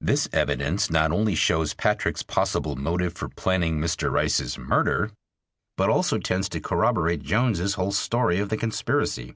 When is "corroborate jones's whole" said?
6.60-7.90